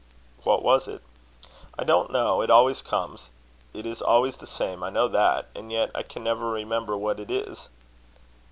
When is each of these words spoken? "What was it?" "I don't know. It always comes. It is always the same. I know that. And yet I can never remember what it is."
"What 0.43 0.63
was 0.63 0.87
it?" 0.87 1.03
"I 1.77 1.83
don't 1.83 2.09
know. 2.09 2.41
It 2.41 2.49
always 2.49 2.81
comes. 2.81 3.29
It 3.71 3.85
is 3.85 4.01
always 4.01 4.37
the 4.37 4.47
same. 4.47 4.81
I 4.81 4.89
know 4.89 5.07
that. 5.07 5.49
And 5.55 5.71
yet 5.71 5.91
I 5.93 6.01
can 6.01 6.23
never 6.23 6.49
remember 6.49 6.97
what 6.97 7.19
it 7.19 7.29
is." 7.29 7.69